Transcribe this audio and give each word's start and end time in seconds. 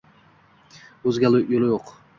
o‘zga 1.11 1.33
yo‘li 1.39 1.65
yo‘q. 1.75 1.99